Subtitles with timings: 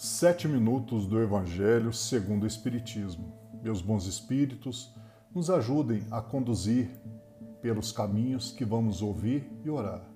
[0.00, 3.34] Sete minutos do Evangelho segundo o Espiritismo.
[3.60, 4.94] Meus bons espíritos,
[5.34, 6.88] nos ajudem a conduzir
[7.60, 10.08] pelos caminhos que vamos ouvir e orar.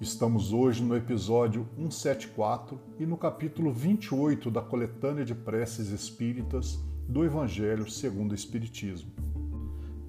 [0.00, 7.22] Estamos hoje no episódio 174 e no capítulo 28 da coletânea de preces espíritas do
[7.22, 9.12] Evangelho segundo o Espiritismo.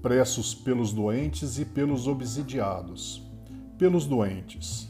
[0.00, 3.22] Preços pelos doentes e pelos obsidiados.
[3.76, 4.88] Pelos doentes.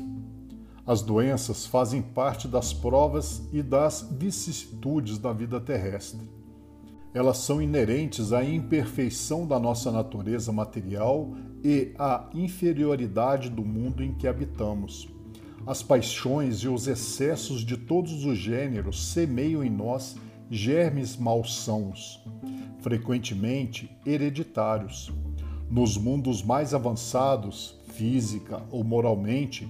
[0.86, 6.20] As doenças fazem parte das provas e das vicissitudes da vida terrestre.
[7.14, 14.12] Elas são inerentes à imperfeição da nossa natureza material e à inferioridade do mundo em
[14.12, 15.08] que habitamos.
[15.66, 20.16] As paixões e os excessos de todos os gêneros semeiam em nós
[20.50, 22.22] germes malsãos,
[22.80, 25.10] frequentemente hereditários.
[25.70, 29.66] Nos mundos mais avançados, física ou moralmente,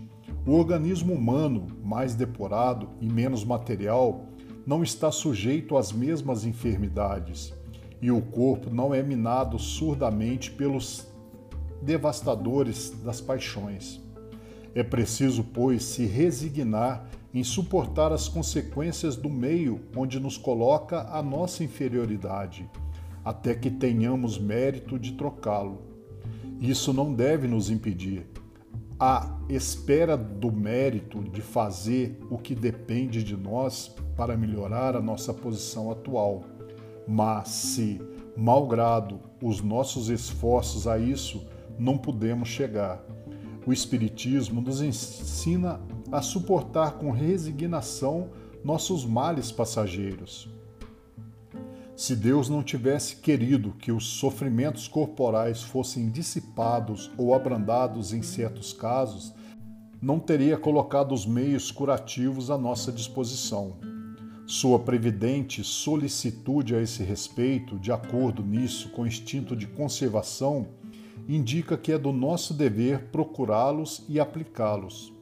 [0.47, 4.27] o organismo humano, mais depurado e menos material,
[4.67, 7.55] não está sujeito às mesmas enfermidades,
[8.01, 11.07] e o corpo não é minado surdamente pelos
[11.81, 14.01] devastadores das paixões.
[14.75, 21.23] É preciso, pois, se resignar em suportar as consequências do meio onde nos coloca a
[21.23, 22.69] nossa inferioridade,
[23.25, 25.83] até que tenhamos mérito de trocá-lo.
[26.61, 28.27] Isso não deve nos impedir,
[28.99, 35.35] à espera do mérito de fazer o que depende de nós para melhorar a nossa
[35.35, 36.45] posição atual.
[37.07, 38.01] Mas se,
[38.37, 41.45] malgrado os nossos esforços a isso,
[41.79, 43.05] não podemos chegar.
[43.67, 45.81] O Espiritismo nos ensina
[46.13, 48.31] a suportar com resignação
[48.63, 50.49] nossos males passageiros
[51.97, 58.73] se Deus não tivesse querido que os sofrimentos corporais fossem dissipados ou abrandados em certos
[58.73, 59.33] casos,
[60.03, 63.77] não teria colocado os meios curativos à nossa disposição.
[64.45, 70.67] Sua previdente solicitude a esse respeito, de acordo nisso com o instinto de conservação,
[71.29, 75.15] indica que é do nosso dever procurá-los e aplicá-los.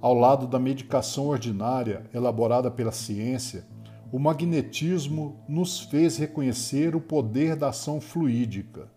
[0.00, 3.66] Ao lado da medicação ordinária elaborada pela ciência,
[4.12, 8.88] o magnetismo nos fez reconhecer o poder da ação fluídica.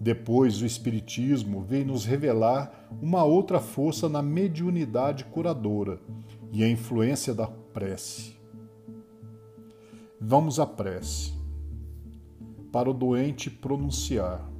[0.00, 6.00] Depois, o Espiritismo veio nos revelar uma outra força na mediunidade curadora
[6.52, 8.36] e a influência da prece.
[10.20, 11.32] Vamos à prece.
[12.72, 14.50] Para o doente pronunciar: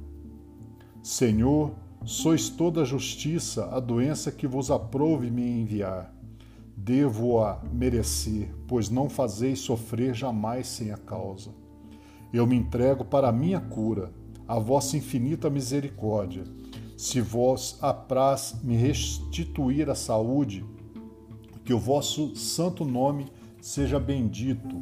[1.03, 1.75] Senhor,
[2.05, 6.13] sois toda justiça, a doença que vos aprouve me enviar
[6.83, 11.51] devo-a merecer, pois não fazeis sofrer jamais sem a causa.
[12.33, 14.11] Eu me entrego para a minha cura,
[14.47, 16.43] a vossa infinita misericórdia.
[16.97, 20.65] Se vós apraz me restituir a saúde,
[21.63, 23.27] que o vosso santo nome
[23.61, 24.81] seja bendito.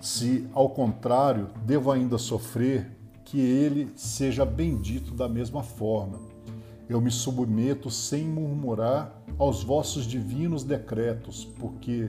[0.00, 6.29] Se, ao contrário, devo ainda sofrer, que ele seja bendito da mesma forma
[6.90, 12.08] eu me submeto sem murmurar aos vossos divinos decretos, porque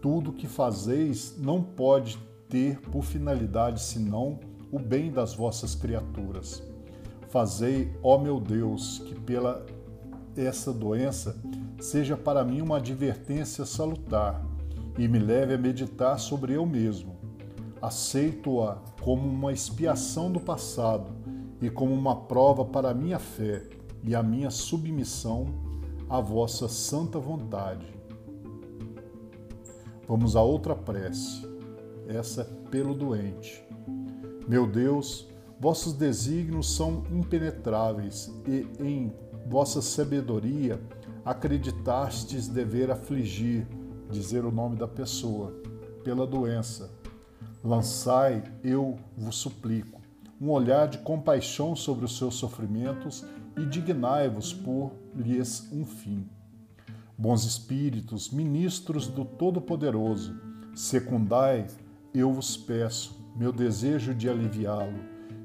[0.00, 2.16] tudo que fazeis não pode
[2.48, 4.38] ter por finalidade senão
[4.70, 6.62] o bem das vossas criaturas.
[7.28, 9.66] Fazei, ó meu Deus, que pela
[10.36, 11.36] essa doença
[11.80, 14.46] seja para mim uma advertência salutar
[14.96, 17.16] e me leve a meditar sobre eu mesmo.
[17.82, 21.10] Aceito-a como uma expiação do passado
[21.60, 23.74] e como uma prova para minha fé
[24.04, 25.46] e a minha submissão
[26.08, 27.86] à vossa santa vontade.
[30.06, 31.48] Vamos a outra prece,
[32.06, 33.64] essa é pelo doente.
[34.46, 35.26] Meu Deus,
[35.58, 39.12] vossos desígnios são impenetráveis e em
[39.46, 40.80] vossa sabedoria
[41.24, 43.66] acreditastes dever afligir,
[44.10, 45.54] dizer o nome da pessoa,
[46.02, 46.90] pela doença.
[47.62, 50.02] Lançai, eu vos suplico,
[50.40, 53.24] um olhar de compaixão sobre os seus sofrimentos
[53.56, 56.28] e dignai-vos por lhes um fim.
[57.16, 60.34] Bons espíritos, ministros do Todo-Poderoso,
[60.74, 61.66] secundai,
[62.12, 64.98] eu vos peço, meu desejo de aliviá-lo,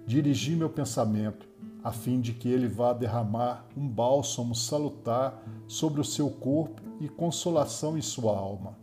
[0.05, 1.47] dirigi meu pensamento,
[1.83, 7.07] a fim de que ele vá derramar um bálsamo salutar sobre o seu corpo e
[7.07, 8.77] consolação em sua alma.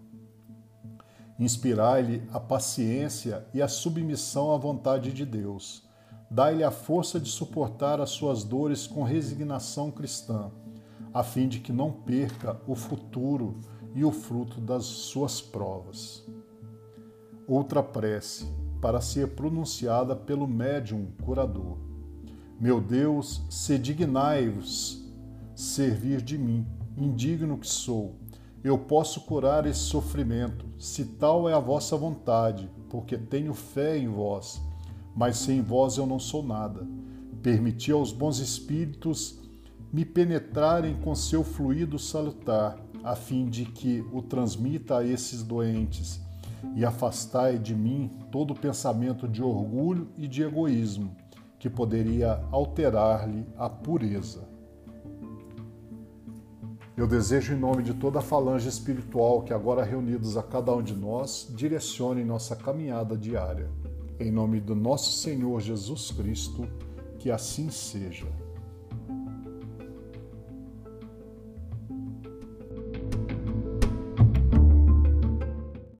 [1.38, 5.85] Inspirai-lhe a paciência e a submissão à vontade de Deus
[6.30, 10.50] Dai-lhe a força de suportar as suas dores com resignação cristã,
[11.14, 13.60] a fim de que não perca o futuro
[13.94, 16.26] e o fruto das suas provas.
[17.46, 18.46] Outra prece,
[18.80, 21.78] para ser pronunciada pelo médium curador.
[22.60, 25.04] Meu Deus, se dignai-vos
[25.54, 28.16] servir de mim, indigno que sou,
[28.62, 34.08] eu posso curar esse sofrimento, se tal é a vossa vontade, porque tenho fé em
[34.08, 34.60] vós.
[35.16, 36.86] Mas sem vós eu não sou nada.
[37.42, 39.40] Permiti aos bons espíritos
[39.92, 46.20] me penetrarem com seu fluido salutar, a fim de que o transmita a esses doentes,
[46.74, 51.16] e afastai de mim todo pensamento de orgulho e de egoísmo,
[51.58, 54.46] que poderia alterar-lhe a pureza.
[56.96, 60.82] Eu desejo, em nome de toda a falange espiritual que agora reunidos a cada um
[60.82, 63.70] de nós, direcione nossa caminhada diária.
[64.18, 66.66] Em nome do nosso Senhor Jesus Cristo,
[67.18, 68.26] que assim seja.